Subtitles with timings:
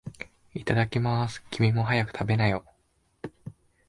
[0.55, 1.43] いただきまーす。
[1.51, 2.65] 君も、早く食べなよ。